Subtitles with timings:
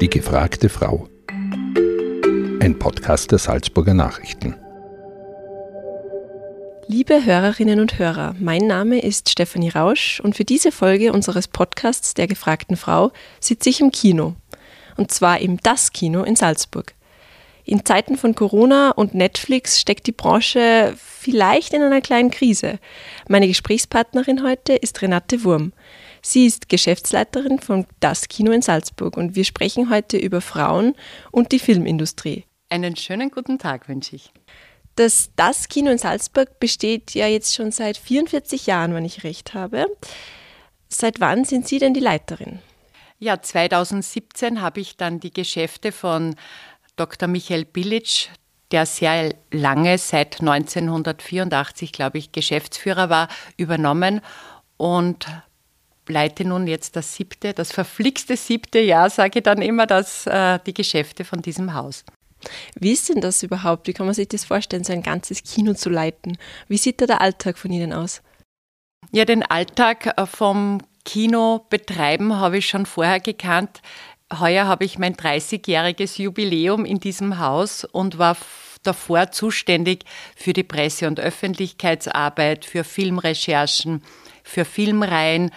[0.00, 1.08] Die gefragte Frau.
[2.60, 4.54] Ein Podcast der Salzburger Nachrichten.
[6.86, 12.14] Liebe Hörerinnen und Hörer, mein Name ist Stefanie Rausch und für diese Folge unseres Podcasts
[12.14, 14.36] der gefragten Frau sitze ich im Kino.
[14.96, 16.94] Und zwar im Das Kino in Salzburg.
[17.64, 22.78] In Zeiten von Corona und Netflix steckt die Branche vielleicht in einer kleinen Krise.
[23.28, 25.72] Meine Gesprächspartnerin heute ist Renate Wurm.
[26.28, 30.94] Sie ist Geschäftsleiterin von Das Kino in Salzburg und wir sprechen heute über Frauen
[31.30, 32.44] und die Filmindustrie.
[32.68, 34.30] Einen schönen guten Tag wünsche ich.
[34.96, 39.54] Das Das Kino in Salzburg besteht ja jetzt schon seit 44 Jahren, wenn ich recht
[39.54, 39.86] habe.
[40.90, 42.58] Seit wann sind Sie denn die Leiterin?
[43.18, 46.34] Ja, 2017 habe ich dann die Geschäfte von
[46.96, 47.26] Dr.
[47.26, 48.28] Michael Bilic,
[48.70, 54.20] der sehr lange, seit 1984, glaube ich, Geschäftsführer war, übernommen
[54.76, 55.26] und
[56.08, 60.58] leite nun jetzt das siebte, das verflixte siebte Jahr, sage ich dann immer, dass äh,
[60.66, 62.04] die Geschäfte von diesem Haus.
[62.78, 63.86] Wie ist denn das überhaupt?
[63.88, 66.38] Wie kann man sich das vorstellen, so ein ganzes Kino zu leiten?
[66.68, 68.22] Wie sieht da der Alltag von Ihnen aus?
[69.12, 73.80] Ja, den Alltag äh, vom Kino betreiben habe ich schon vorher gekannt.
[74.38, 78.36] Heuer habe ich mein 30-jähriges Jubiläum in diesem Haus und war
[78.82, 80.04] davor zuständig
[80.36, 84.02] für die Presse- und Öffentlichkeitsarbeit, für Filmrecherchen,
[84.44, 85.50] für Filmreihen,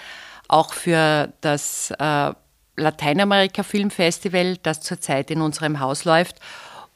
[0.52, 2.33] auch für das äh,
[2.75, 6.38] Lateinamerika Filmfestival, das zurzeit in unserem Haus läuft.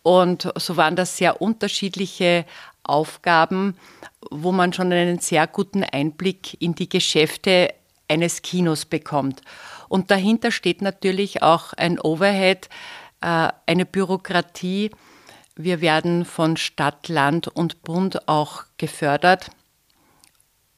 [0.04, 2.46] Und so waren das sehr unterschiedliche
[2.84, 3.76] Aufgaben,
[4.30, 7.74] wo man schon einen sehr guten Einblick in die Geschäfte
[8.08, 9.42] eines Kinos bekommt.
[9.90, 12.70] Und dahinter steht natürlich auch ein Overhead,
[13.22, 14.92] äh, eine Bürokratie.
[15.56, 19.50] Wir werden von Stadt, Land und Bund auch gefördert.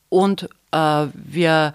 [0.09, 1.73] Und äh, wir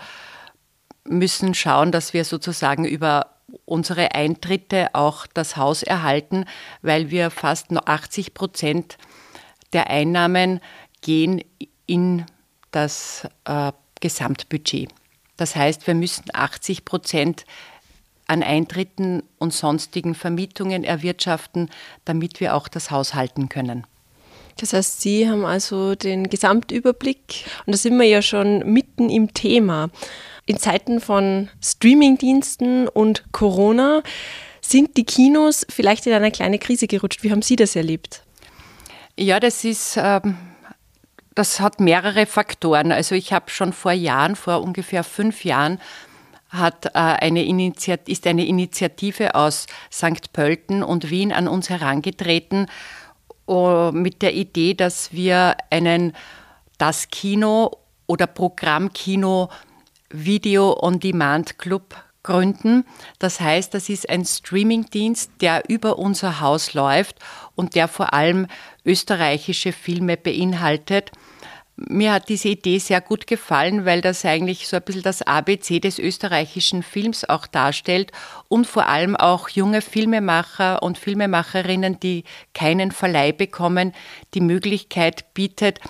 [1.04, 3.26] müssen schauen, dass wir sozusagen über
[3.64, 6.44] unsere Eintritte auch das Haus erhalten,
[6.80, 8.98] weil wir fast 80 Prozent
[9.72, 10.60] der Einnahmen
[11.00, 11.42] gehen
[11.86, 12.24] in
[12.70, 14.88] das äh, Gesamtbudget.
[15.36, 17.44] Das heißt, wir müssen 80 Prozent
[18.26, 21.68] an Eintritten und sonstigen Vermietungen erwirtschaften,
[22.04, 23.86] damit wir auch das Haus halten können.
[24.58, 29.32] Das heißt, Sie haben also den Gesamtüberblick und da sind wir ja schon mitten im
[29.34, 29.90] Thema.
[30.52, 34.02] In Zeiten von Streamingdiensten und Corona
[34.60, 37.22] sind die Kinos vielleicht in eine kleine Krise gerutscht.
[37.22, 38.22] Wie haben Sie das erlebt?
[39.18, 40.36] Ja, das ist ähm,
[41.34, 42.92] das hat mehrere Faktoren.
[42.92, 45.80] Also ich habe schon vor Jahren, vor ungefähr fünf Jahren,
[46.50, 47.72] hat, äh, eine
[48.04, 50.34] ist eine Initiative aus St.
[50.34, 52.66] Pölten und Wien an uns herangetreten
[53.46, 56.12] mit der Idee, dass wir einen
[56.76, 57.70] das Kino
[58.06, 59.71] oder Programmkino Video
[60.12, 62.84] on Demand Club gründen.
[63.18, 67.16] Das heißt, das ist ein Streamingdienst, der über unser Haus läuft
[67.54, 68.46] und der vor allem
[68.84, 71.10] österreichische Filme beinhaltet.
[71.76, 75.80] Mir hat diese Idee sehr gut gefallen, weil das eigentlich so ein bisschen das ABC
[75.80, 78.12] des österreichischen Films auch darstellt
[78.48, 83.94] und vor allem auch junge Filmemacher und Filmemacherinnen, die keinen Verleih bekommen,
[84.34, 85.80] die Möglichkeit bietet,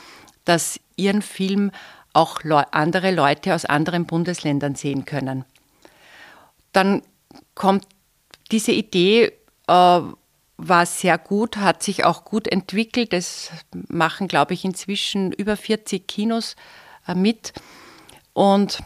[0.44, 1.72] dass ihren Film
[2.12, 2.40] auch
[2.72, 5.44] andere Leute aus anderen Bundesländern sehen können.
[6.72, 7.02] Dann
[7.54, 7.86] kommt
[8.50, 9.32] diese Idee,
[9.66, 10.00] äh,
[10.64, 13.12] war sehr gut, hat sich auch gut entwickelt.
[13.12, 13.50] Es
[13.88, 16.56] machen, glaube ich, inzwischen über 40 Kinos
[17.06, 17.52] äh, mit.
[18.32, 18.78] Und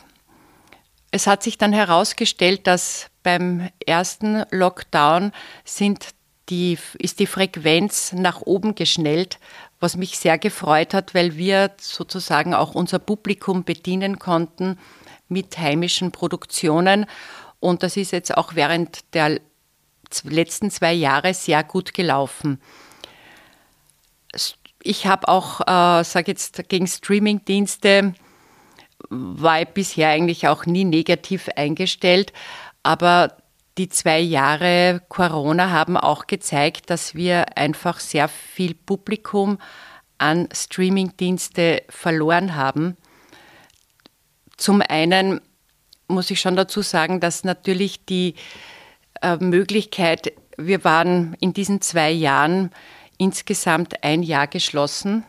[1.11, 5.33] es hat sich dann herausgestellt, dass beim ersten Lockdown
[5.65, 6.09] sind
[6.49, 9.39] die, ist die Frequenz nach oben geschnellt,
[9.87, 14.81] was mich sehr gefreut hat, weil wir sozusagen auch unser Publikum bedienen konnten
[15.29, 17.07] mit heimischen Produktionen.
[17.61, 19.41] Und das ist jetzt auch während der
[20.25, 22.61] letzten zwei Jahre sehr gut gelaufen.
[24.83, 28.13] Ich habe auch, äh, sage jetzt, gegen Streamingdienste
[29.09, 32.33] war ich bisher eigentlich auch nie negativ eingestellt,
[32.83, 33.37] aber
[33.79, 39.59] die zwei Jahre Corona haben auch gezeigt, dass wir einfach sehr viel Publikum
[40.19, 42.97] an Streamingdienste verloren haben.
[44.57, 45.41] Zum einen
[46.09, 48.35] muss ich schon dazu sagen, dass natürlich die
[49.21, 52.71] äh, Möglichkeit, wir waren in diesen zwei Jahren
[53.19, 55.25] insgesamt ein Jahr geschlossen.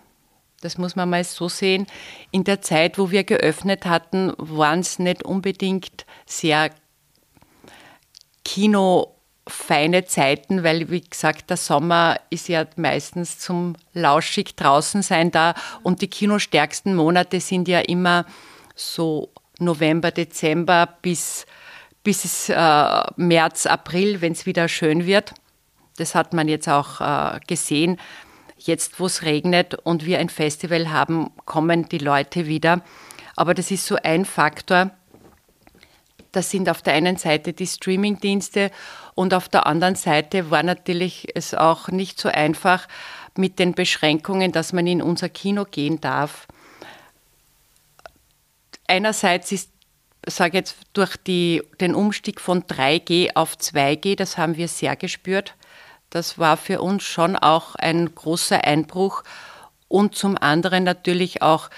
[0.61, 1.85] Das muss man mal so sehen.
[2.31, 6.71] In der Zeit, wo wir geöffnet hatten, waren es nicht unbedingt sehr
[8.47, 15.53] kinofeine Zeiten, weil, wie gesagt, der Sommer ist ja meistens zum lauschig draußen sein da
[15.83, 18.25] und die kinostärksten Monate sind ja immer
[18.73, 21.45] so November, Dezember bis
[22.03, 25.33] bis äh, März, April, wenn es wieder schön wird.
[25.97, 27.99] Das hat man jetzt auch äh, gesehen.
[28.57, 32.81] Jetzt, wo es regnet und wir ein Festival haben, kommen die Leute wieder.
[33.35, 34.91] Aber das ist so ein Faktor.
[36.31, 38.71] Das sind auf der einen Seite die Streamingdienste
[39.15, 42.87] und auf der anderen Seite war natürlich es auch nicht so einfach
[43.35, 46.47] mit den Beschränkungen, dass man in unser Kino gehen darf.
[48.87, 49.69] Einerseits ist
[50.29, 55.55] sage jetzt durch die, den Umstieg von 3G auf 2G, das haben wir sehr gespürt.
[56.09, 59.23] Das war für uns schon auch ein großer Einbruch
[59.87, 61.69] und zum anderen natürlich auch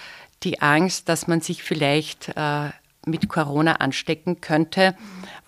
[0.44, 2.70] die Angst, dass man sich vielleicht äh,
[3.10, 4.96] mit Corona anstecken könnte.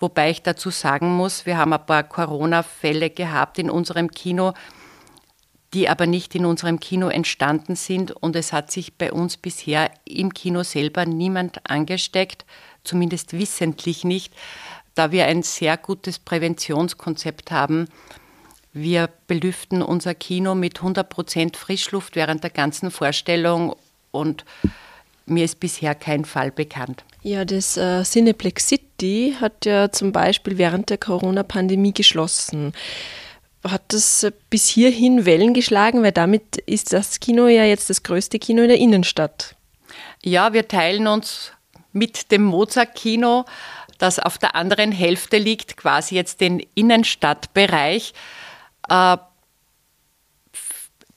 [0.00, 4.54] Wobei ich dazu sagen muss, wir haben ein paar Corona-Fälle gehabt in unserem Kino,
[5.74, 9.90] die aber nicht in unserem Kino entstanden sind und es hat sich bei uns bisher
[10.04, 12.44] im Kino selber niemand angesteckt
[12.84, 14.34] zumindest wissentlich nicht,
[14.94, 17.88] da wir ein sehr gutes Präventionskonzept haben.
[18.72, 23.76] Wir belüften unser Kino mit 100% Frischluft während der ganzen Vorstellung
[24.10, 24.44] und
[25.26, 27.04] mir ist bisher kein Fall bekannt.
[27.22, 32.72] Ja, das äh, Cineplex City hat ja zum Beispiel während der Corona-Pandemie geschlossen.
[33.64, 36.02] Hat das äh, bis hierhin Wellen geschlagen?
[36.02, 39.54] Weil damit ist das Kino ja jetzt das größte Kino in der Innenstadt.
[40.22, 41.52] Ja, wir teilen uns
[41.92, 43.44] mit dem Mozart-Kino,
[43.98, 48.14] das auf der anderen Hälfte liegt, quasi jetzt den Innenstadtbereich.
[48.88, 49.16] Äh,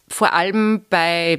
[0.07, 1.37] vor allem bei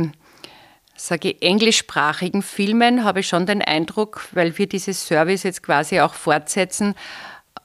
[0.96, 6.00] sage ich, englischsprachigen Filmen habe ich schon den Eindruck, weil wir dieses Service jetzt quasi
[6.00, 6.94] auch fortsetzen,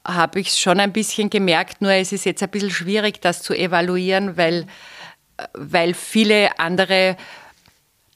[0.06, 3.42] habe ich es schon ein bisschen gemerkt, nur es ist jetzt ein bisschen schwierig, das
[3.42, 4.66] zu evaluieren, weil,
[5.54, 7.18] weil viele andere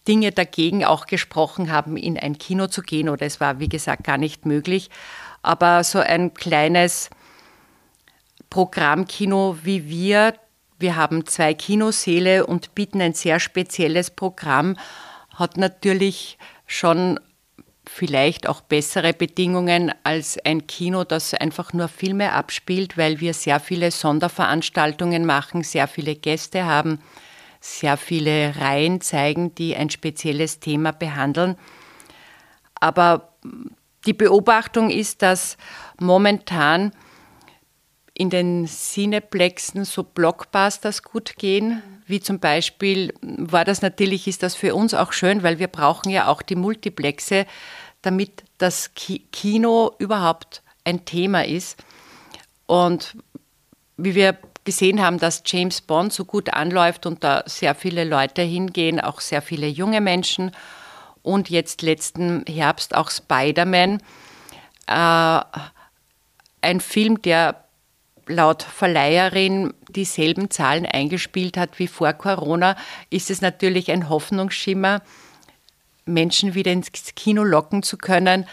[0.08, 4.04] Dinge dagegen auch gesprochen haben, in ein Kino zu gehen oder es war, wie gesagt,
[4.04, 4.90] gar nicht möglich.
[5.42, 7.10] Aber so ein kleines
[8.50, 10.34] Programmkino wie wir,
[10.80, 14.78] wir haben zwei Kinosäle und bieten ein sehr spezielles Programm,
[15.34, 17.20] hat natürlich schon
[17.88, 23.60] vielleicht auch bessere Bedingungen als ein Kino, das einfach nur Filme abspielt, weil wir sehr
[23.60, 27.00] viele Sonderveranstaltungen machen, sehr viele Gäste haben
[27.66, 31.56] sehr viele Reihen zeigen, die ein spezielles Thema behandeln.
[32.76, 33.34] Aber
[34.06, 35.58] die Beobachtung ist, dass
[36.00, 36.92] momentan
[38.18, 44.56] in den Cineplexen so Blockbusters gut gehen, wie zum Beispiel war das natürlich, ist das
[44.56, 47.46] für uns auch schön, weil wir brauchen ja auch die Multiplexe,
[48.02, 51.84] damit das Kino überhaupt ein Thema ist.
[52.68, 53.18] Und
[53.98, 58.42] wie wir gesehen haben, dass James Bond so gut anläuft und da sehr viele Leute
[58.44, 60.52] hingehen, auch sehr viele junge Menschen.
[61.22, 64.02] Und jetzt letzten Herbst auch Spider-Man.
[64.88, 65.40] Äh,
[66.62, 67.65] ein Film, der
[68.28, 72.76] laut Verleiherin dieselben Zahlen eingespielt hat wie vor Corona,
[73.10, 75.02] ist es natürlich ein Hoffnungsschimmer,
[76.06, 78.46] Menschen wieder ins Kino locken zu können.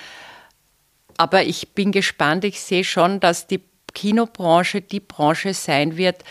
[1.19, 2.45] Aber ich bin gespannt.
[2.45, 6.25] Ich sehe schon, dass die Kinobranche die Branche sein wird,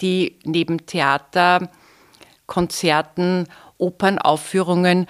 [0.00, 1.70] die neben Theater,
[2.46, 3.46] Konzerten,
[3.78, 5.06] Opernaufführungen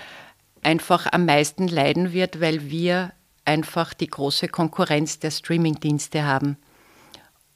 [0.63, 3.13] einfach am meisten leiden wird, weil wir
[3.45, 6.59] einfach die große Konkurrenz der Streamingdienste haben.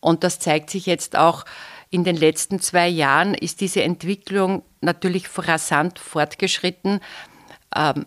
[0.03, 1.45] Und das zeigt sich jetzt auch
[1.89, 7.01] in den letzten zwei Jahren, ist diese Entwicklung natürlich rasant fortgeschritten.
[7.75, 8.07] Ähm,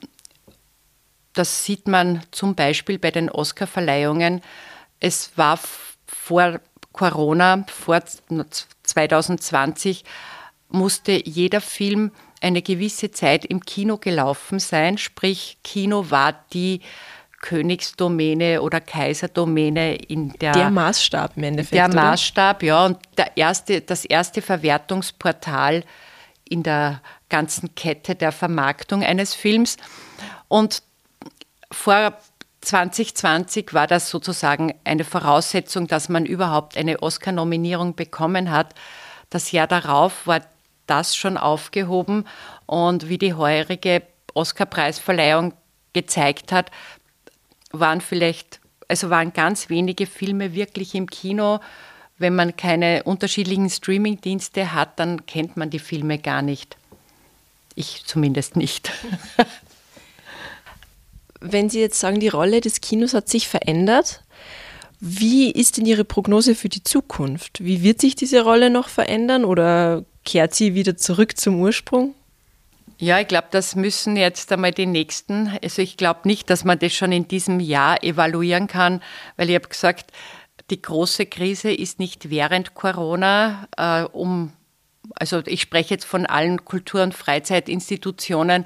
[1.34, 4.41] das sieht man zum Beispiel bei den Oscarverleihungen.
[5.00, 5.58] Es war
[6.05, 6.60] vor
[6.91, 8.01] Corona, vor
[8.84, 10.03] 2020,
[10.69, 14.98] musste jeder Film eine gewisse Zeit im Kino gelaufen sein.
[14.98, 16.81] Sprich, Kino war die
[17.45, 20.51] Königsdomäne oder Kaiserdomäne in der.
[20.53, 21.75] Der Maßstab im Endeffekt.
[21.75, 22.65] Der Maßstab, oder?
[22.65, 22.85] ja.
[22.85, 25.83] Und der erste, das erste Verwertungsportal
[26.49, 29.77] in der ganzen Kette der Vermarktung eines Films.
[30.47, 30.81] Und
[31.71, 32.17] vor
[32.61, 38.73] 2020 war das sozusagen eine Voraussetzung, dass man überhaupt eine Oscar-Nominierung bekommen hat.
[39.29, 40.41] Das Jahr darauf war
[40.87, 42.25] das schon aufgehoben
[42.65, 44.01] und wie die heurige
[44.33, 45.53] Oscar-Preisverleihung
[45.95, 46.69] gezeigt hat,
[47.79, 51.60] waren vielleicht, also waren ganz wenige Filme wirklich im Kino.
[52.17, 56.77] Wenn man keine unterschiedlichen Streaming-Dienste hat, dann kennt man die Filme gar nicht.
[57.75, 58.91] Ich zumindest nicht.
[61.41, 64.22] wenn Sie jetzt sagen, die Rolle des Kinos hat sich verändert,
[65.00, 67.63] wie ist denn Ihre Prognose für die Zukunft?
[67.63, 72.15] Wie wird sich diese Rolle noch verändern oder kehrt sie wieder zurück zum Ursprung?
[72.97, 76.79] Ja, ich glaube, das müssen jetzt einmal die nächsten, also ich glaube nicht, dass man
[76.79, 79.01] das schon in diesem Jahr evaluieren kann,
[79.35, 80.11] weil ich habe gesagt,
[80.69, 84.53] die große Krise ist nicht während Corona, äh, um,
[85.15, 88.65] also ich spreche jetzt von allen Kultur- und Freizeitinstitutionen,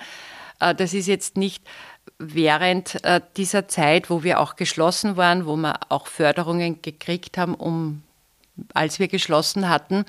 [0.59, 1.63] äh, das ist jetzt nicht
[2.19, 7.55] während äh, dieser Zeit, wo wir auch geschlossen waren, wo wir auch Förderungen gekriegt haben,
[7.55, 8.03] um,
[8.75, 10.05] als wir geschlossen hatten.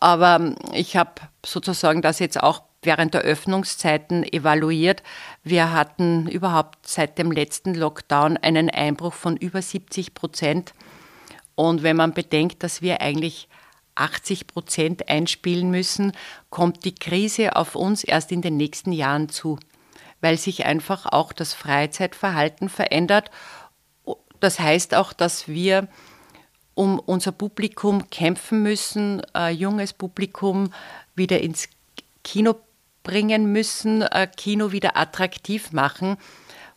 [0.00, 1.12] Aber ich habe
[1.44, 5.02] sozusagen das jetzt auch während der Öffnungszeiten evaluiert.
[5.42, 10.74] Wir hatten überhaupt seit dem letzten Lockdown einen Einbruch von über 70 Prozent.
[11.54, 13.48] Und wenn man bedenkt, dass wir eigentlich
[13.94, 16.12] 80 Prozent einspielen müssen,
[16.50, 19.58] kommt die Krise auf uns erst in den nächsten Jahren zu
[20.22, 23.30] weil sich einfach auch das Freizeitverhalten verändert.
[24.40, 25.88] Das heißt auch, dass wir
[26.74, 30.72] um unser Publikum kämpfen müssen, ein junges Publikum
[31.14, 31.68] wieder ins
[32.24, 32.54] Kino
[33.02, 36.16] bringen müssen, ein Kino wieder attraktiv machen.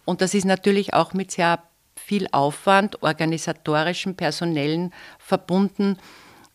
[0.06, 1.64] Und das ist natürlich auch mit sehr
[1.96, 5.98] viel Aufwand, organisatorischen, personellen verbunden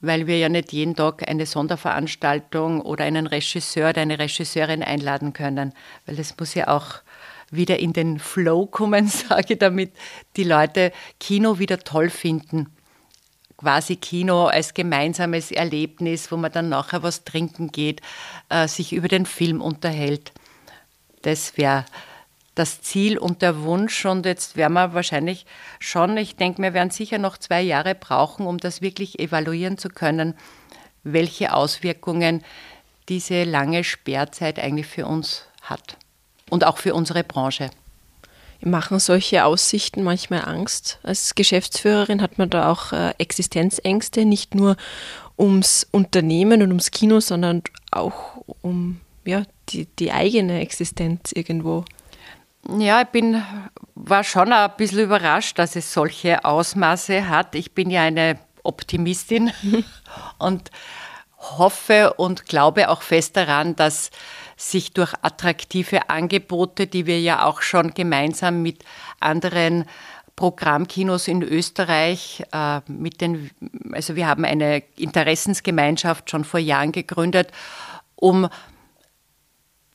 [0.01, 5.33] weil wir ja nicht jeden Tag eine Sonderveranstaltung oder einen Regisseur oder eine Regisseurin einladen
[5.33, 5.75] können,
[6.07, 7.03] weil es muss ja auch
[7.51, 9.93] wieder in den Flow kommen, sage ich, damit
[10.37, 12.69] die Leute Kino wieder toll finden.
[13.61, 18.01] Quasi Kino als gemeinsames Erlebnis, wo man dann nachher was trinken geht,
[18.49, 20.33] äh, sich über den Film unterhält.
[21.21, 21.85] Das wäre
[22.55, 24.07] das Ziel und der Wunsch.
[24.07, 25.45] Und jetzt werden wir wahrscheinlich
[25.79, 29.91] schon, ich denke, wir werden sicher noch zwei Jahre brauchen, um das wirklich evaluieren zu
[29.91, 30.35] können,
[31.03, 32.43] welche Auswirkungen
[33.11, 35.99] diese lange Sperrzeit eigentlich für uns hat
[36.49, 37.69] und auch für unsere Branche.
[38.63, 40.99] Machen solche Aussichten manchmal Angst?
[41.03, 44.77] Als Geschäftsführerin hat man da auch äh, Existenzängste, nicht nur
[45.39, 51.85] ums Unternehmen und ums Kino, sondern auch um ja, die, die eigene Existenz irgendwo.
[52.79, 53.43] Ja, ich bin,
[53.95, 57.55] war schon ein bisschen überrascht, dass es solche Ausmaße hat.
[57.55, 59.51] Ich bin ja eine Optimistin
[60.39, 60.71] und
[61.41, 64.11] hoffe und glaube auch fest daran, dass
[64.57, 68.85] sich durch attraktive Angebote, die wir ja auch schon gemeinsam mit
[69.19, 69.87] anderen
[70.37, 73.51] Programmkinos in Österreich, äh, mit den,
[73.93, 77.53] also wir haben eine Interessensgemeinschaft schon vor Jahren gegründet,
[78.17, 78.49] um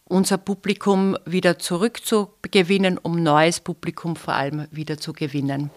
[0.04, 5.72] unser Publikum wieder zurückzugewinnen, um neues Publikum vor allem wieder zu gewinnen.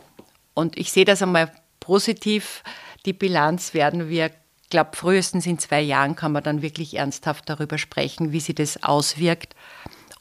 [0.54, 2.62] Und ich sehe das einmal positiv.
[3.06, 4.30] Die Bilanz werden wir,
[4.70, 8.82] glaube frühestens in zwei Jahren kann man dann wirklich ernsthaft darüber sprechen, wie sich das
[8.82, 9.54] auswirkt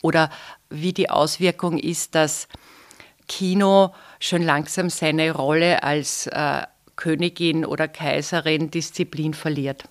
[0.02, 0.30] oder
[0.70, 2.48] wie die Auswirkung ist, dass
[3.28, 6.64] Kino schon langsam seine Rolle als äh,
[6.96, 9.84] Königin oder Kaiserin Disziplin verliert.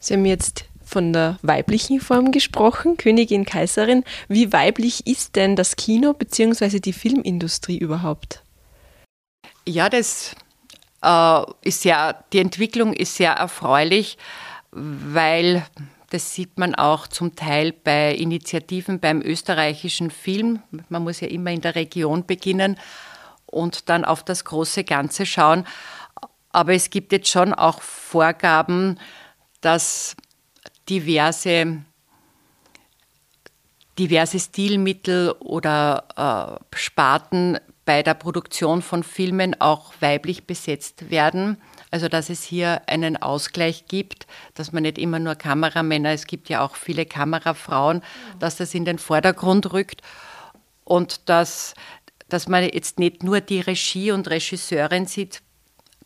[0.00, 4.04] Sie haben jetzt von der weiblichen Form gesprochen, Königin, Kaiserin.
[4.28, 6.78] Wie weiblich ist denn das Kino bzw.
[6.80, 8.42] die Filmindustrie überhaupt?
[9.66, 10.36] Ja, das
[11.62, 14.18] ist ja, die Entwicklung ist sehr erfreulich,
[14.70, 15.64] weil
[16.10, 20.62] das sieht man auch zum Teil bei Initiativen beim österreichischen Film.
[20.88, 22.78] Man muss ja immer in der Region beginnen
[23.46, 25.66] und dann auf das große Ganze schauen.
[26.50, 29.00] Aber es gibt jetzt schon auch Vorgaben,
[29.60, 30.14] dass
[30.88, 31.82] diverse,
[33.98, 41.60] diverse Stilmittel oder äh, Sparten bei der Produktion von Filmen auch weiblich besetzt werden.
[41.90, 46.48] Also dass es hier einen Ausgleich gibt, dass man nicht immer nur Kameramänner, es gibt
[46.48, 48.02] ja auch viele Kamerafrauen,
[48.38, 50.02] dass das in den Vordergrund rückt
[50.84, 51.74] und dass,
[52.28, 55.42] dass man jetzt nicht nur die Regie und Regisseurin sieht,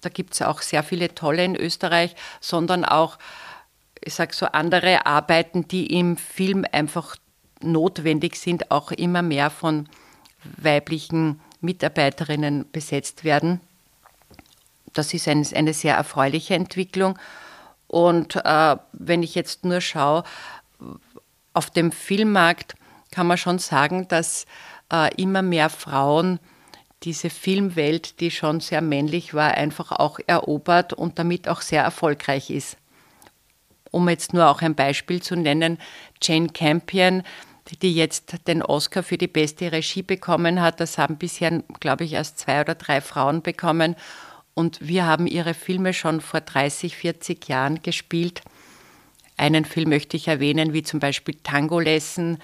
[0.00, 3.18] da gibt es auch sehr viele tolle in Österreich, sondern auch
[4.04, 7.16] ich sage so, andere Arbeiten, die im Film einfach
[7.60, 9.88] notwendig sind, auch immer mehr von
[10.56, 13.60] weiblichen Mitarbeiterinnen besetzt werden.
[14.92, 17.18] Das ist ein, eine sehr erfreuliche Entwicklung.
[17.86, 20.24] Und äh, wenn ich jetzt nur schaue,
[21.54, 22.74] auf dem Filmmarkt
[23.10, 24.46] kann man schon sagen, dass
[24.92, 26.38] äh, immer mehr Frauen
[27.04, 32.50] diese Filmwelt, die schon sehr männlich war, einfach auch erobert und damit auch sehr erfolgreich
[32.50, 32.76] ist
[33.90, 35.78] um jetzt nur auch ein Beispiel zu nennen,
[36.22, 37.22] Jane Campion,
[37.76, 40.80] die jetzt den Oscar für die beste Regie bekommen hat.
[40.80, 43.96] Das haben bisher, glaube ich, erst zwei oder drei Frauen bekommen.
[44.54, 48.42] Und wir haben ihre Filme schon vor 30, 40 Jahren gespielt.
[49.36, 52.38] Einen Film möchte ich erwähnen, wie zum Beispiel Tango Lesson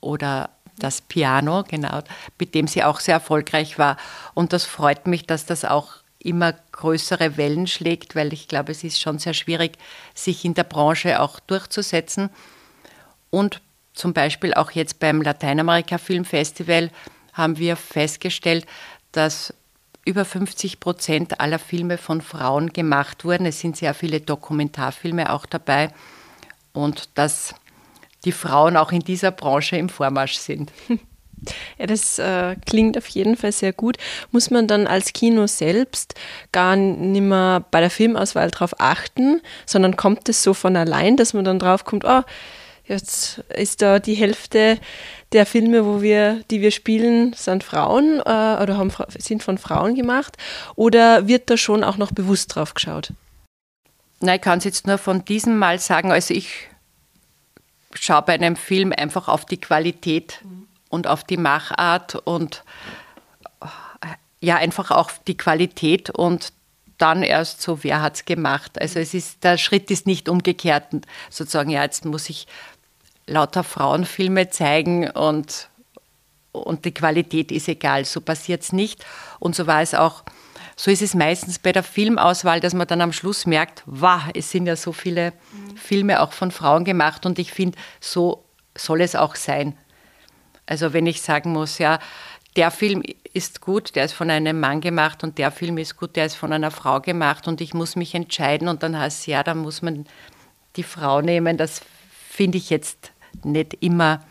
[0.00, 2.02] oder das Piano, genau,
[2.38, 3.96] mit dem sie auch sehr erfolgreich war.
[4.34, 8.84] Und das freut mich, dass das auch immer größere Wellen schlägt, weil ich glaube, es
[8.84, 9.78] ist schon sehr schwierig,
[10.14, 12.30] sich in der Branche auch durchzusetzen.
[13.30, 13.60] Und
[13.98, 16.90] zum Beispiel auch jetzt beim Lateinamerika Filmfestival
[17.32, 18.64] haben wir festgestellt,
[19.12, 19.52] dass
[20.04, 23.44] über 50 Prozent aller Filme von Frauen gemacht wurden.
[23.44, 25.90] Es sind sehr viele Dokumentarfilme auch dabei
[26.72, 27.54] und dass
[28.24, 30.72] die Frauen auch in dieser Branche im Vormarsch sind.
[31.78, 33.96] Ja, das äh, klingt auf jeden Fall sehr gut.
[34.32, 36.14] Muss man dann als Kino selbst
[36.50, 41.34] gar nicht mehr bei der Filmauswahl darauf achten, sondern kommt es so von allein, dass
[41.34, 42.22] man dann drauf kommt, oh,
[42.88, 44.78] jetzt ist da die Hälfte
[45.32, 49.94] der Filme, wo wir, die wir spielen, sind Frauen äh, oder haben, sind von Frauen
[49.94, 50.36] gemacht?
[50.74, 53.12] Oder wird da schon auch noch bewusst drauf geschaut?
[54.20, 56.10] Nein, ich kann es jetzt nur von diesem Mal sagen.
[56.10, 56.68] Also ich
[57.94, 60.66] schaue bei einem Film einfach auf die Qualität mhm.
[60.88, 62.64] und auf die Machart und
[64.40, 66.52] ja, einfach auch die Qualität und
[66.96, 68.80] dann erst so, wer hat es gemacht.
[68.80, 70.84] Also es ist, der Schritt ist nicht umgekehrt,
[71.30, 72.46] sozusagen, ja, jetzt muss ich
[73.28, 75.68] lauter Frauenfilme zeigen und,
[76.52, 78.04] und die Qualität ist egal.
[78.04, 79.04] So passiert es nicht.
[79.38, 80.24] Und so war es auch,
[80.76, 84.50] so ist es meistens bei der Filmauswahl, dass man dann am Schluss merkt, wow, es
[84.50, 85.76] sind ja so viele mhm.
[85.76, 88.44] Filme auch von Frauen gemacht und ich finde, so
[88.76, 89.76] soll es auch sein.
[90.66, 91.98] Also wenn ich sagen muss, ja,
[92.56, 96.16] der Film ist gut, der ist von einem Mann gemacht und der Film ist gut,
[96.16, 99.26] der ist von einer Frau gemacht und ich muss mich entscheiden und dann heißt es,
[99.26, 100.06] ja, da muss man
[100.76, 101.82] die Frau nehmen, das
[102.28, 103.12] finde ich jetzt
[103.44, 104.24] nicht immer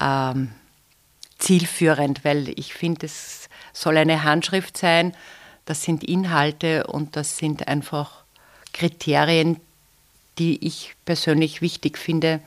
[0.00, 0.52] ähm,
[1.38, 5.14] zielführend, weil ich finde, es soll eine Handschrift sein,
[5.64, 8.24] das sind Inhalte und das sind einfach
[8.72, 9.60] Kriterien,
[10.38, 12.40] die ich persönlich wichtig finde,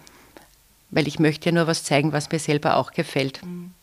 [0.90, 3.44] weil ich möchte ja nur was zeigen, was mir selber auch gefällt.
[3.44, 3.74] Mhm.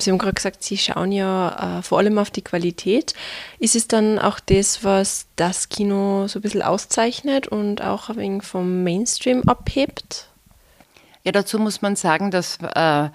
[0.00, 3.14] Sie haben gerade gesagt, Sie schauen ja äh, vor allem auf die Qualität.
[3.60, 8.16] Ist es dann auch das, was das Kino so ein bisschen auszeichnet und auch ein
[8.16, 10.28] wenig vom Mainstream abhebt?
[11.26, 13.08] Ja, dazu muss man sagen, dass äh,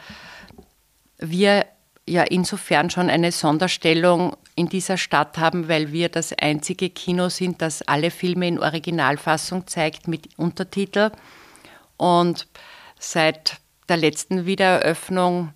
[1.18, 1.66] wir
[2.06, 7.62] ja insofern schon eine Sonderstellung in dieser Stadt haben, weil wir das einzige Kino sind,
[7.62, 11.12] das alle Filme in Originalfassung zeigt mit Untertitel.
[11.96, 12.48] Und
[13.00, 15.54] seit der letzten Wiedereröffnung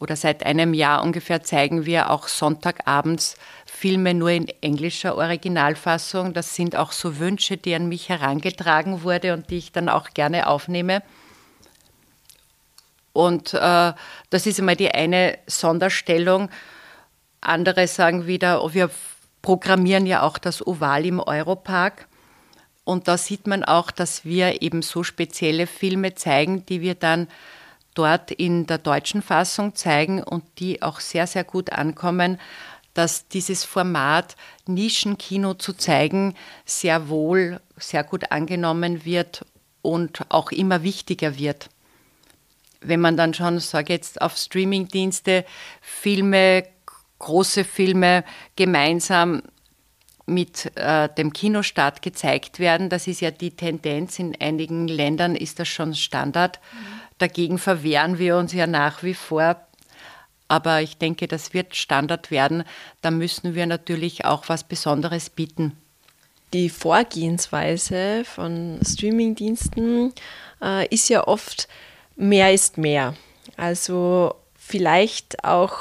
[0.00, 6.34] oder seit einem Jahr ungefähr zeigen wir auch Sonntagabends Filme nur in englischer Originalfassung.
[6.34, 10.10] Das sind auch so Wünsche, die an mich herangetragen wurde und die ich dann auch
[10.10, 11.00] gerne aufnehme.
[13.14, 13.92] Und äh,
[14.30, 16.50] das ist einmal die eine Sonderstellung.
[17.40, 18.90] Andere sagen wieder, oh, wir
[19.40, 22.08] programmieren ja auch das Oval im Europark.
[22.82, 27.28] Und da sieht man auch, dass wir eben so spezielle Filme zeigen, die wir dann
[27.94, 32.40] dort in der deutschen Fassung zeigen und die auch sehr, sehr gut ankommen,
[32.94, 34.34] dass dieses Format
[34.66, 39.46] Nischenkino zu zeigen sehr wohl, sehr gut angenommen wird
[39.82, 41.68] und auch immer wichtiger wird
[42.84, 45.44] wenn man dann schon, sage jetzt, auf Streamingdienste
[45.80, 46.64] Filme,
[47.18, 48.24] große Filme
[48.56, 49.42] gemeinsam
[50.26, 52.88] mit äh, dem Kinostart gezeigt werden.
[52.88, 54.18] Das ist ja die Tendenz.
[54.18, 56.60] In einigen Ländern ist das schon Standard.
[56.72, 57.00] Mhm.
[57.18, 59.56] Dagegen verwehren wir uns ja nach wie vor.
[60.48, 62.64] Aber ich denke, das wird Standard werden.
[63.00, 65.76] Da müssen wir natürlich auch was Besonderes bieten.
[66.52, 70.12] Die Vorgehensweise von Streamingdiensten
[70.62, 71.68] äh, ist ja oft
[72.16, 73.14] mehr ist mehr.
[73.56, 75.78] Also vielleicht auch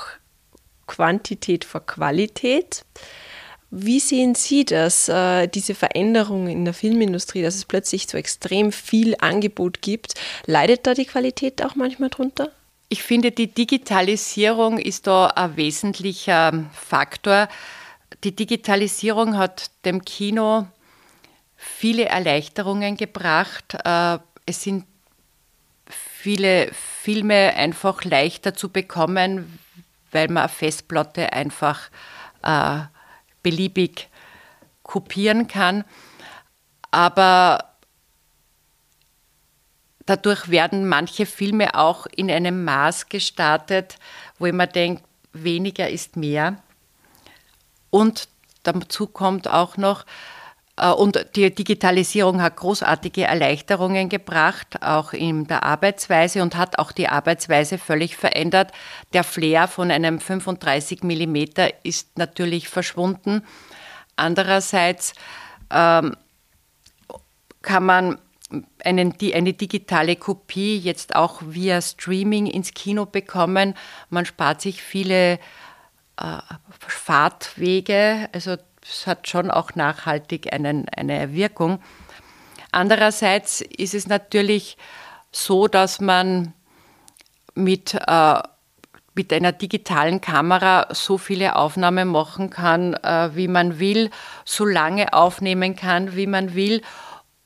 [0.88, 2.86] Quantität vor Qualität.
[3.76, 8.72] Wie sehen Sie das, äh, diese Veränderung in der Filmindustrie, dass es plötzlich so extrem
[8.72, 10.13] viel Angebot gibt?
[10.46, 12.52] Leidet da die Qualität auch manchmal drunter?
[12.89, 17.48] Ich finde, die Digitalisierung ist da ein wesentlicher Faktor.
[18.24, 20.67] Die Digitalisierung hat dem Kino
[21.56, 23.76] viele Erleichterungen gebracht.
[23.84, 24.86] Äh, es sind
[26.23, 29.59] viele Filme einfach leichter zu bekommen,
[30.13, 31.89] weil man eine Festplatte einfach
[32.43, 32.79] äh,
[33.41, 34.07] beliebig
[34.83, 35.83] kopieren kann.
[36.91, 37.75] Aber
[40.05, 43.97] dadurch werden manche Filme auch in einem Maß gestartet,
[44.39, 46.55] wo mir denke, weniger ist mehr.
[47.89, 48.29] Und
[48.63, 50.05] dazu kommt auch noch,
[50.75, 57.07] und die Digitalisierung hat großartige Erleichterungen gebracht, auch in der Arbeitsweise und hat auch die
[57.07, 58.71] Arbeitsweise völlig verändert.
[59.13, 61.36] Der Flair von einem 35 mm
[61.83, 63.43] ist natürlich verschwunden.
[64.15, 65.13] Andererseits
[65.69, 66.15] ähm,
[67.62, 68.17] kann man
[68.83, 73.75] einen, die, eine digitale Kopie jetzt auch via Streaming ins Kino bekommen.
[74.09, 75.33] Man spart sich viele
[76.19, 76.38] äh,
[76.79, 81.82] Fahrtwege, also es hat schon auch nachhaltig einen, eine Wirkung.
[82.72, 84.78] Andererseits ist es natürlich
[85.32, 86.54] so, dass man
[87.56, 88.39] mit, äh,
[89.15, 94.10] mit einer digitalen Kamera so viele Aufnahmen machen kann, äh, wie man will,
[94.43, 96.82] so lange aufnehmen kann, wie man will.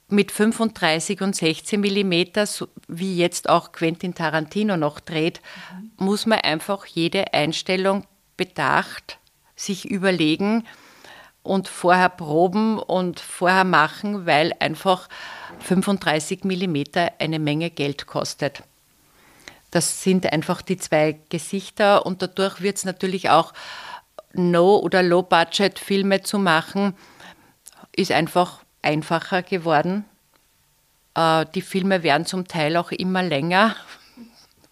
[0.09, 5.41] Mit 35 und 16 Millimeter, so wie jetzt auch Quentin Tarantino noch dreht,
[5.73, 6.05] mhm.
[6.05, 8.05] muss man einfach jede Einstellung
[8.37, 9.19] bedacht
[9.57, 10.63] sich überlegen
[11.47, 15.07] und vorher proben und vorher machen, weil einfach
[15.59, 18.63] 35 Millimeter eine Menge Geld kostet.
[19.71, 23.53] Das sind einfach die zwei Gesichter und dadurch wird es natürlich auch
[24.33, 26.95] No- oder Low-Budget-Filme zu machen,
[27.95, 30.05] ist einfach einfacher geworden.
[31.15, 33.75] Äh, die Filme werden zum Teil auch immer länger,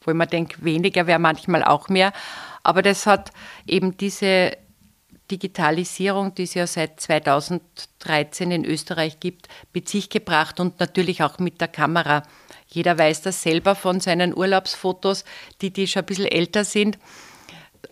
[0.01, 2.13] wo man denkt, weniger wäre manchmal auch mehr.
[2.63, 3.31] Aber das hat
[3.65, 4.57] eben diese
[5.31, 11.39] Digitalisierung, die es ja seit 2013 in Österreich gibt, mit sich gebracht und natürlich auch
[11.39, 12.23] mit der Kamera.
[12.67, 15.25] Jeder weiß das selber von seinen Urlaubsfotos,
[15.61, 16.97] die, die schon ein bisschen älter sind.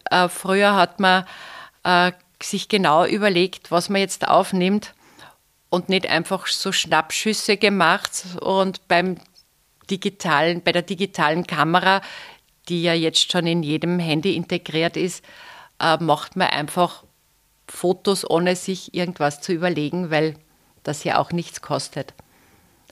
[0.10, 1.26] Äh, früher hat man
[1.84, 4.94] äh, sich genau überlegt, was man jetzt aufnimmt
[5.70, 8.12] und nicht einfach so Schnappschüsse gemacht.
[8.42, 9.18] Und beim
[9.90, 12.02] digitalen, bei der digitalen Kamera,
[12.70, 15.24] die ja jetzt schon in jedem Handy integriert ist,
[15.80, 17.03] äh, macht man einfach
[17.74, 20.36] Fotos, ohne sich irgendwas zu überlegen, weil
[20.84, 22.14] das ja auch nichts kostet.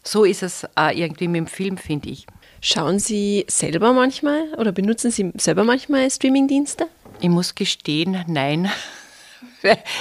[0.04, 2.26] So ist es auch irgendwie mit dem Film, finde ich.
[2.62, 6.88] Schauen Sie selber manchmal oder benutzen Sie selber manchmal Streamingdienste?
[7.20, 8.72] Ich muss gestehen, nein.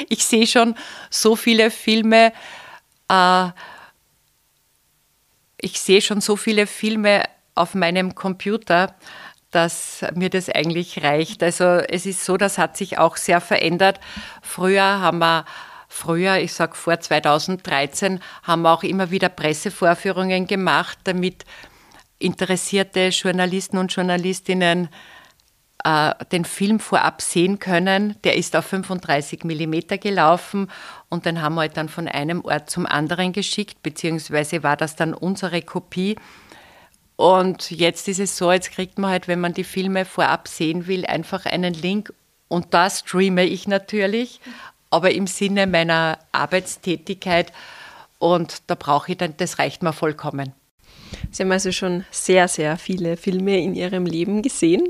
[0.09, 0.75] Ich sehe schon
[1.11, 2.33] so viele Filme,
[3.11, 3.49] äh,
[5.59, 8.95] ich sehe schon so viele Filme auf meinem Computer,
[9.51, 11.43] dass mir das eigentlich reicht.
[11.43, 14.01] Also es ist so, das hat sich auch sehr verändert.
[14.43, 15.45] Früher haben wir
[15.93, 21.45] Früher, ich sage vor 2013, haben wir auch immer wieder Pressevorführungen gemacht, damit
[22.21, 24.89] interessierte Journalisten und Journalistinnen
[25.83, 28.15] äh, den Film vorab sehen können.
[28.23, 30.71] Der ist auf 35 Millimeter gelaufen
[31.09, 34.95] und den haben wir halt dann von einem Ort zum anderen geschickt, beziehungsweise war das
[34.95, 36.15] dann unsere Kopie.
[37.21, 40.87] Und jetzt ist es so, jetzt kriegt man halt, wenn man die Filme vorab sehen
[40.87, 42.15] will, einfach einen Link.
[42.49, 44.41] Und da streame ich natürlich,
[44.89, 47.53] aber im Sinne meiner Arbeitstätigkeit.
[48.19, 50.55] Und da brauche ich dann, das reicht mir vollkommen.
[51.31, 54.89] Sie haben also schon sehr, sehr viele Filme in Ihrem Leben gesehen.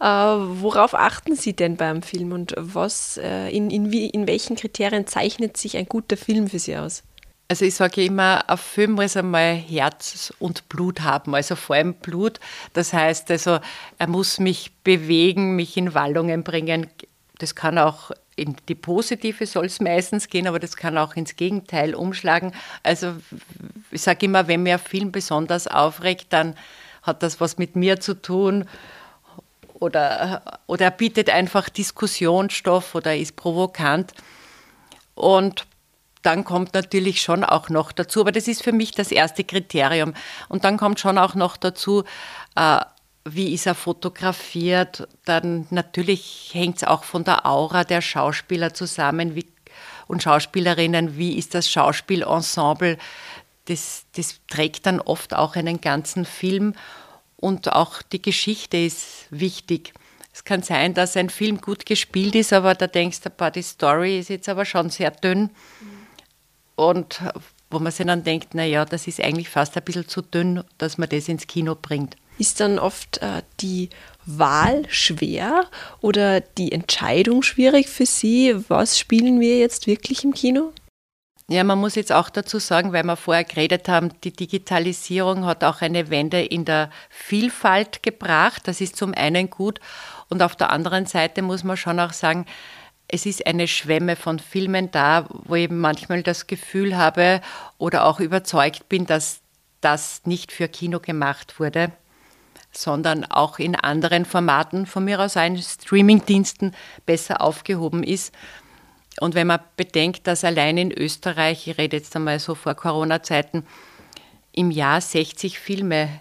[0.00, 4.56] Äh, worauf achten Sie denn beim Film und was, äh, in, in, wie, in welchen
[4.56, 7.02] Kriterien zeichnet sich ein guter Film für Sie aus?
[7.50, 11.94] Also ich sage immer, ein Film muss einmal Herz und Blut haben, also vor allem
[11.94, 12.40] Blut.
[12.74, 13.58] Das heißt also,
[13.96, 16.90] er muss mich bewegen, mich in Wallungen bringen.
[17.38, 21.36] Das kann auch in die positive soll es meistens gehen, aber das kann auch ins
[21.36, 22.52] Gegenteil umschlagen.
[22.82, 23.14] Also
[23.90, 26.54] ich sage immer, wenn mir ein Film besonders aufregt, dann
[27.02, 28.68] hat das was mit mir zu tun
[29.74, 34.12] oder, oder er bietet einfach Diskussionsstoff oder ist provokant.
[35.14, 35.66] Und
[36.22, 40.14] dann kommt natürlich schon auch noch dazu, aber das ist für mich das erste Kriterium.
[40.48, 42.04] Und dann kommt schon auch noch dazu,
[42.56, 42.80] äh,
[43.24, 45.06] wie ist er fotografiert.
[45.24, 49.46] Dann natürlich hängt es auch von der Aura der Schauspieler zusammen wie,
[50.06, 51.16] und Schauspielerinnen.
[51.16, 52.98] Wie ist das Schauspielensemble?
[53.66, 56.74] Das, das trägt dann oft auch einen ganzen Film.
[57.36, 59.92] Und auch die Geschichte ist wichtig.
[60.32, 64.18] Es kann sein, dass ein Film gut gespielt ist, aber da denkst du, die Story
[64.18, 65.50] ist jetzt aber schon sehr dünn.
[65.80, 65.97] Mhm
[66.78, 67.20] und
[67.70, 70.96] wo man sich dann denkt, naja, das ist eigentlich fast ein bisschen zu dünn, dass
[70.96, 72.16] man das ins Kino bringt.
[72.38, 73.90] Ist dann oft äh, die
[74.24, 75.64] Wahl schwer
[76.00, 78.54] oder die Entscheidung schwierig für Sie?
[78.68, 80.72] Was spielen wir jetzt wirklich im Kino?
[81.50, 85.64] Ja, man muss jetzt auch dazu sagen, weil wir vorher geredet haben, die Digitalisierung hat
[85.64, 88.68] auch eine Wende in der Vielfalt gebracht.
[88.68, 89.80] Das ist zum einen gut.
[90.28, 92.44] Und auf der anderen Seite muss man schon auch sagen,
[93.08, 97.40] es ist eine Schwemme von Filmen da, wo ich manchmal das Gefühl habe
[97.78, 99.40] oder auch überzeugt bin, dass
[99.80, 101.90] das nicht für Kino gemacht wurde,
[102.70, 106.74] sondern auch in anderen Formaten, von mir aus ein Streamingdiensten,
[107.06, 108.34] besser aufgehoben ist.
[109.20, 113.66] Und wenn man bedenkt, dass allein in Österreich, ich rede jetzt einmal so vor Corona-Zeiten,
[114.52, 116.20] im Jahr 60 Filme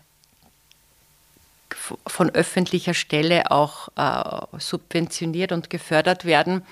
[1.76, 6.64] von öffentlicher Stelle auch äh, subventioniert und gefördert werden.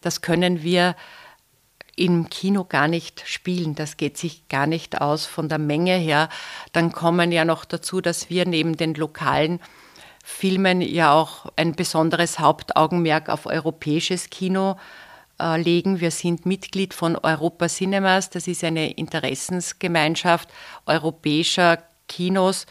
[0.00, 0.96] Das können wir
[1.96, 3.74] im Kino gar nicht spielen.
[3.74, 6.28] Das geht sich gar nicht aus von der Menge her.
[6.72, 9.60] Dann kommen ja noch dazu, dass wir neben den lokalen
[10.24, 14.76] Filmen ja auch ein besonderes Hauptaugenmerk auf europäisches Kino
[15.38, 16.00] äh, legen.
[16.00, 18.30] Wir sind Mitglied von Europa Cinemas.
[18.30, 20.48] Das ist eine Interessensgemeinschaft
[20.86, 22.66] europäischer Kinos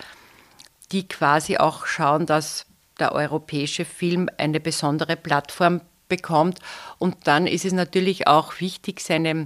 [0.92, 2.66] die quasi auch schauen, dass
[3.00, 6.60] der europäische Film eine besondere Plattform bekommt.
[6.98, 9.46] Und dann ist es natürlich auch wichtig, seine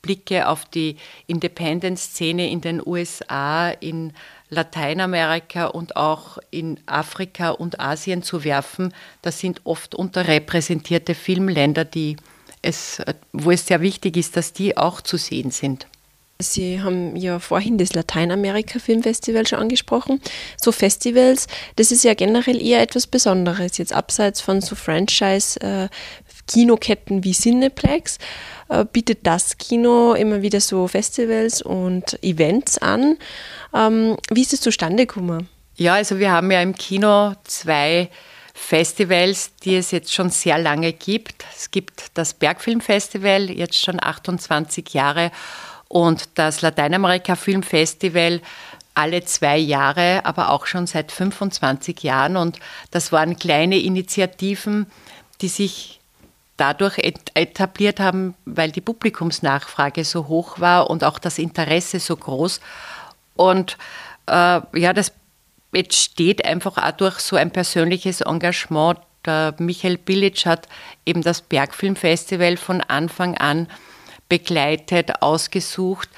[0.00, 4.12] Blicke auf die Independent-Szene in den USA, in
[4.50, 8.92] Lateinamerika und auch in Afrika und Asien zu werfen.
[9.22, 12.16] Das sind oft unterrepräsentierte Filmländer, die
[12.60, 13.02] es,
[13.32, 15.86] wo es sehr wichtig ist, dass die auch zu sehen sind.
[16.44, 20.20] Sie haben ja vorhin das Lateinamerika Filmfestival schon angesprochen.
[20.60, 27.32] So Festivals, das ist ja generell eher etwas Besonderes, jetzt abseits von so Franchise-Kinoketten wie
[27.32, 28.18] Cineplex
[28.68, 33.16] äh, bietet das Kino immer wieder so Festivals und Events an.
[33.74, 35.48] Ähm, wie ist es zustande gekommen?
[35.76, 38.10] Ja, also wir haben ja im Kino zwei
[38.54, 41.44] Festivals, die es jetzt schon sehr lange gibt.
[41.56, 45.32] Es gibt das Bergfilmfestival, jetzt schon 28 Jahre,
[45.94, 48.40] und das Lateinamerika Filmfestival
[48.94, 52.36] alle zwei Jahre, aber auch schon seit 25 Jahren.
[52.36, 52.58] Und
[52.90, 54.86] das waren kleine Initiativen,
[55.40, 56.00] die sich
[56.56, 62.60] dadurch etabliert haben, weil die Publikumsnachfrage so hoch war und auch das Interesse so groß.
[63.36, 63.78] Und
[64.26, 64.32] äh,
[64.76, 65.12] ja, das
[65.72, 68.98] entsteht einfach auch durch so ein persönliches Engagement.
[69.24, 70.66] Der Michael Bilic hat
[71.06, 73.68] eben das Bergfilmfestival von Anfang an
[74.28, 76.08] begleitet, ausgesucht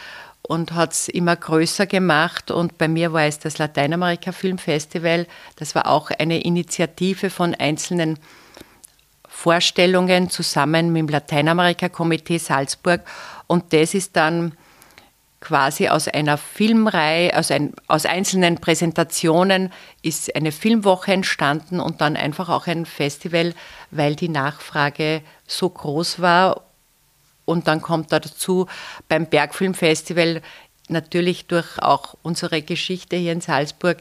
[0.42, 2.50] und hat es immer größer gemacht.
[2.50, 5.26] Und bei mir war es das Lateinamerika Filmfestival.
[5.56, 8.18] Das war auch eine Initiative von einzelnen
[9.28, 13.02] Vorstellungen zusammen mit dem Lateinamerika-Komitee Salzburg.
[13.46, 14.52] Und das ist dann
[15.40, 22.16] quasi aus einer Filmreihe, aus, ein, aus einzelnen Präsentationen ist eine Filmwoche entstanden und dann
[22.16, 23.54] einfach auch ein Festival,
[23.90, 26.65] weil die Nachfrage so groß war
[27.46, 28.66] und dann kommt dazu
[29.08, 30.42] beim Bergfilmfestival
[30.88, 33.98] natürlich durch auch unsere Geschichte hier in Salzburg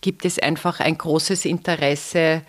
[0.00, 2.42] gibt es einfach ein großes Interesse,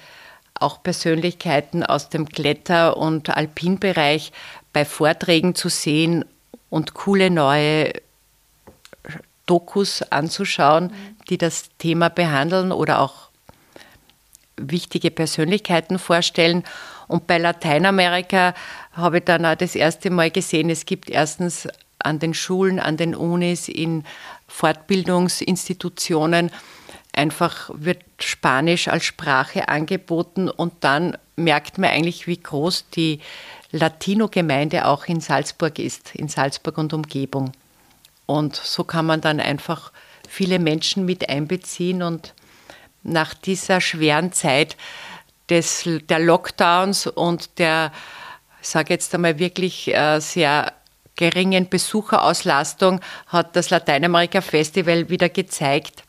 [0.54, 4.32] auch Persönlichkeiten aus dem Kletter- und Alpinbereich
[4.74, 6.26] bei Vorträgen zu sehen
[6.70, 7.94] und coole neue
[9.46, 10.94] Dokus anzuschauen,
[11.30, 13.30] die das Thema behandeln oder auch
[14.58, 16.64] wichtige Persönlichkeiten vorstellen.
[17.08, 18.54] Und bei Lateinamerika
[19.00, 21.68] habe ich dann auch das erste Mal gesehen, es gibt erstens
[22.00, 24.06] an den Schulen, an den Unis, in
[24.48, 26.52] Fortbildungsinstitutionen
[27.14, 33.20] einfach wird Spanisch als Sprache angeboten und dann merkt man eigentlich, wie groß die
[33.72, 37.52] Latino-Gemeinde auch in Salzburg ist, in Salzburg und Umgebung.
[38.26, 39.92] Und so kann man dann einfach
[40.28, 42.34] viele Menschen mit einbeziehen und
[43.04, 44.76] nach dieser schweren Zeit
[45.50, 47.92] des, der Lockdowns und der,
[48.62, 50.74] sage jetzt einmal wirklich äh, sehr
[51.16, 56.04] geringen Besucherauslastung hat das Lateinamerika Festival wieder gezeigt,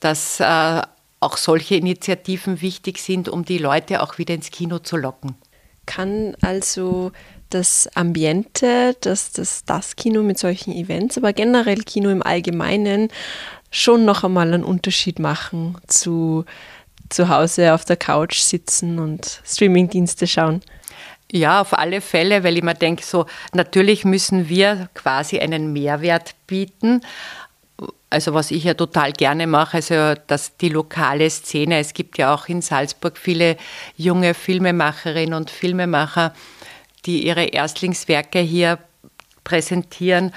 [0.00, 0.82] dass äh,
[1.20, 5.36] auch solche Initiativen wichtig sind, um die Leute auch wieder ins Kino zu locken.
[5.86, 7.12] Kann also
[7.50, 13.08] das Ambiente, das, das, das Kino mit solchen Events, aber generell Kino im Allgemeinen
[13.70, 16.44] schon noch einmal einen Unterschied machen zu
[17.10, 20.62] zu Hause auf der Couch sitzen und Streamingdienste schauen.
[21.32, 26.34] Ja, auf alle Fälle, weil ich mir denke, so natürlich müssen wir quasi einen Mehrwert
[26.46, 27.02] bieten.
[28.10, 32.34] Also was ich ja total gerne mache, also dass die lokale Szene, es gibt ja
[32.34, 33.56] auch in Salzburg viele
[33.96, 36.34] junge Filmemacherinnen und Filmemacher,
[37.06, 38.78] die ihre Erstlingswerke hier
[39.44, 40.32] präsentieren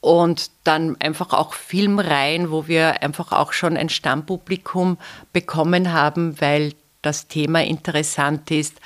[0.00, 4.96] und dann einfach auch Filmreihen, wo wir einfach auch schon ein Stammpublikum
[5.34, 8.80] bekommen haben, weil das Thema interessant ist.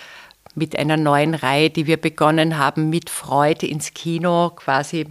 [0.55, 5.07] Mit einer neuen Reihe, die wir begonnen haben, mit Freude ins Kino, quasi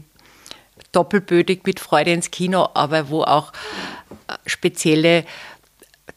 [0.91, 3.53] doppelbödig mit Freude ins Kino, aber wo auch
[4.27, 5.25] äh, spezielle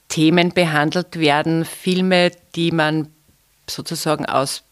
[0.09, 3.09] Themen behandelt werden, Filme, die man
[3.69, 4.63] sozusagen aus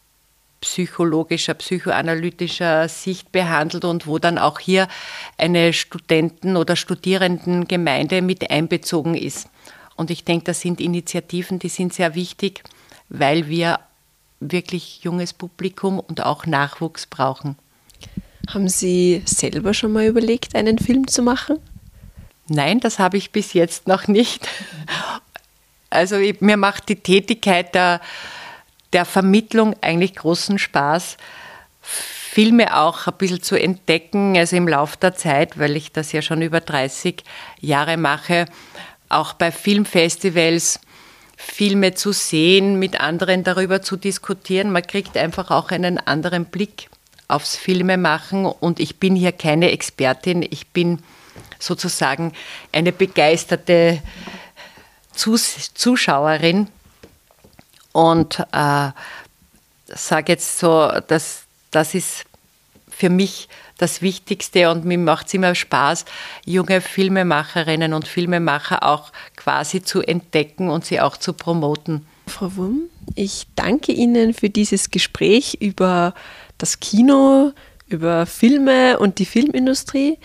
[0.61, 4.87] psychologischer, psychoanalytischer Sicht behandelt und wo dann auch hier
[5.37, 9.49] eine Studenten- oder Studierendengemeinde mit einbezogen ist.
[9.97, 12.63] Und ich denke, das sind Initiativen, die sind sehr wichtig,
[13.09, 13.79] weil wir
[14.39, 17.57] wirklich junges Publikum und auch Nachwuchs brauchen.
[18.47, 21.59] Haben Sie selber schon mal überlegt, einen Film zu machen?
[22.47, 24.47] Nein, das habe ich bis jetzt noch nicht.
[25.89, 28.01] Also mir macht die Tätigkeit der
[28.93, 31.17] der Vermittlung eigentlich großen Spaß,
[31.81, 36.21] Filme auch ein bisschen zu entdecken, also im Laufe der Zeit, weil ich das ja
[36.21, 37.23] schon über 30
[37.59, 38.45] Jahre mache,
[39.09, 40.79] auch bei Filmfestivals
[41.45, 44.71] Filme zu sehen, mit anderen darüber zu diskutieren.
[44.71, 46.89] Man kriegt einfach auch einen anderen Blick
[47.27, 50.99] aufs Filmemachen und ich bin hier keine Expertin, ich bin
[51.59, 52.33] sozusagen
[52.71, 54.01] eine begeisterte
[55.13, 56.67] Zus Zuschauerin.
[57.91, 58.89] Und äh,
[59.87, 62.25] sage jetzt so, dass das ist
[62.89, 63.49] für mich
[63.83, 66.05] das Wichtigste und mir macht es immer Spaß,
[66.45, 72.05] junge Filmemacherinnen und Filmemacher auch quasi zu entdecken und sie auch zu promoten.
[72.27, 72.83] Frau Wurm,
[73.15, 76.13] ich danke Ihnen für dieses Gespräch über
[76.57, 77.51] das Kino,
[77.87, 80.17] über Filme und die Filmindustrie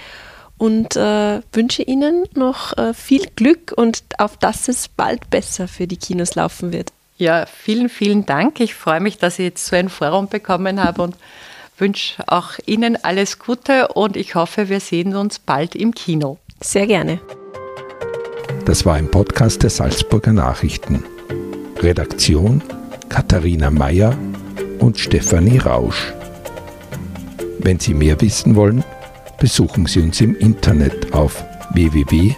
[0.57, 5.89] und äh, wünsche Ihnen noch äh, viel Glück und auf dass es bald besser für
[5.89, 6.93] die Kinos laufen wird.
[7.17, 8.61] Ja, vielen, vielen Dank.
[8.61, 11.17] Ich freue mich, dass ich jetzt so ein Forum bekommen habe und
[11.81, 16.39] wünsche auch Ihnen alles Gute und ich hoffe, wir sehen uns bald im Kino.
[16.61, 17.21] Sehr gerne.
[18.65, 21.05] Das war ein Podcast der Salzburger Nachrichten.
[21.81, 22.63] Redaktion
[23.09, 24.17] Katharina Mayer
[24.79, 26.13] und Stefanie Rausch.
[27.59, 28.85] Wenn Sie mehr wissen wollen,
[29.39, 32.29] besuchen Sie uns im Internet auf www.sn.at.